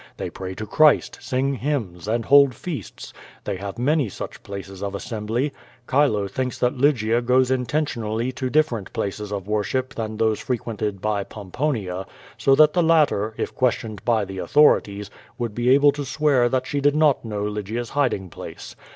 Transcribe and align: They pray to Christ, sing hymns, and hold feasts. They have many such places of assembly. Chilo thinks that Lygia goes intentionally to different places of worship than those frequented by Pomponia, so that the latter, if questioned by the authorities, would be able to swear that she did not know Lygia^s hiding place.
They 0.17 0.31
pray 0.31 0.55
to 0.55 0.65
Christ, 0.65 1.19
sing 1.21 1.53
hymns, 1.53 2.07
and 2.07 2.25
hold 2.25 2.55
feasts. 2.55 3.13
They 3.43 3.57
have 3.57 3.77
many 3.77 4.09
such 4.09 4.41
places 4.41 4.81
of 4.81 4.95
assembly. 4.95 5.53
Chilo 5.87 6.27
thinks 6.27 6.57
that 6.57 6.75
Lygia 6.75 7.21
goes 7.21 7.51
intentionally 7.51 8.31
to 8.31 8.49
different 8.49 8.91
places 8.93 9.31
of 9.31 9.45
worship 9.47 9.93
than 9.93 10.17
those 10.17 10.39
frequented 10.39 11.01
by 11.01 11.23
Pomponia, 11.23 12.07
so 12.35 12.55
that 12.55 12.73
the 12.73 12.81
latter, 12.81 13.35
if 13.37 13.53
questioned 13.53 14.03
by 14.03 14.25
the 14.25 14.39
authorities, 14.39 15.11
would 15.37 15.53
be 15.53 15.69
able 15.69 15.91
to 15.91 16.03
swear 16.03 16.49
that 16.49 16.65
she 16.65 16.81
did 16.81 16.95
not 16.95 17.23
know 17.23 17.43
Lygia^s 17.43 17.89
hiding 17.91 18.31
place. 18.31 18.75